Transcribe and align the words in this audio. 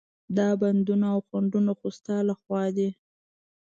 دا 0.37 0.49
بندونه 0.61 1.05
او 1.13 1.19
خنډونه 1.27 1.71
خو 1.79 1.87
ستا 1.97 2.17
له 2.27 2.35
خوا 2.41 2.63
دي. 2.75 2.89